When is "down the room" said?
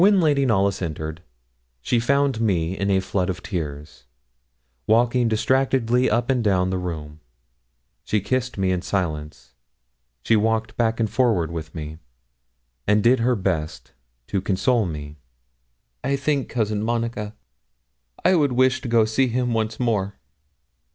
6.43-7.19